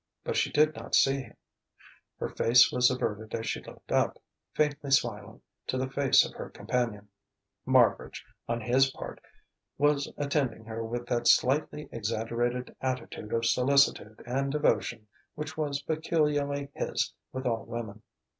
But 0.23 0.35
she 0.35 0.51
did 0.51 0.73
not 0.75 0.95
see 0.95 1.21
him; 1.21 1.35
her 2.17 2.29
face 2.29 2.71
was 2.71 2.89
averted 2.89 3.35
as 3.35 3.45
she 3.47 3.61
looked 3.61 3.91
up, 3.91 4.17
faintly 4.55 4.89
smiling, 4.89 5.43
to 5.67 5.77
the 5.77 5.87
face 5.91 6.25
of 6.25 6.33
her 6.33 6.49
companion. 6.49 7.07
Marbridge, 7.67 8.25
on 8.49 8.61
his 8.61 8.89
part, 8.89 9.21
was 9.77 10.11
attending 10.17 10.65
her 10.65 10.83
with 10.83 11.05
that 11.05 11.27
slightly 11.27 11.87
exaggerated 11.91 12.75
attitude 12.81 13.31
of 13.31 13.45
solicitude 13.45 14.23
and 14.25 14.51
devotion 14.51 15.05
which 15.35 15.55
was 15.55 15.83
peculiarly 15.83 16.69
his 16.73 17.13
with 17.31 17.45
all 17.45 17.65
women. 17.65 18.01